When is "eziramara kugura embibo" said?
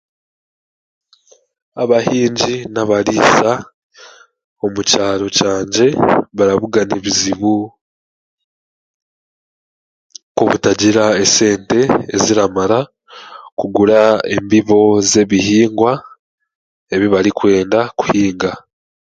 12.15-14.81